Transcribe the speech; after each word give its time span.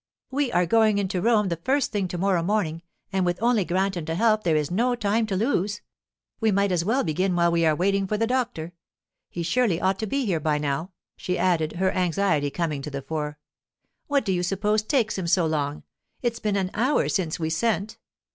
'We 0.31 0.51
are 0.53 0.65
going 0.65 0.97
into 0.97 1.21
Rome 1.21 1.49
the 1.49 1.57
first 1.63 1.91
thing 1.91 2.07
to 2.07 2.17
morrow 2.17 2.41
morning, 2.41 2.81
and 3.13 3.23
with 3.23 3.37
only 3.39 3.63
Granton 3.63 4.03
to 4.07 4.15
help 4.15 4.43
there 4.43 4.55
is 4.55 4.71
no 4.71 4.95
time 4.95 5.27
to 5.27 5.35
lose. 5.35 5.81
We 6.39 6.51
might 6.51 6.71
as 6.71 6.83
well 6.83 7.03
begin 7.03 7.35
while 7.35 7.51
we 7.51 7.67
are 7.67 7.75
waiting 7.75 8.07
for 8.07 8.17
the 8.17 8.25
doctor—he 8.25 9.43
surely 9.43 9.79
ought 9.79 9.99
to 9.99 10.07
be 10.07 10.25
here 10.25 10.39
by 10.39 10.57
now,' 10.57 10.89
she 11.17 11.37
added, 11.37 11.73
her 11.73 11.91
anxiety 11.91 12.49
coming 12.49 12.81
to 12.81 12.89
the 12.89 13.03
fore. 13.03 13.37
'What 14.07 14.25
do 14.25 14.33
you 14.33 14.41
suppose 14.41 14.81
takes 14.81 15.19
him 15.19 15.27
so 15.27 15.45
long? 15.45 15.83
It's 16.23 16.39
been 16.39 16.55
an 16.55 16.71
hour 16.73 17.07
since 17.07 17.39
we 17.39 17.51
sent. 17.51 17.99